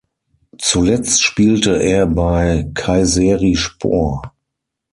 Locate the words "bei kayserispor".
2.07-4.33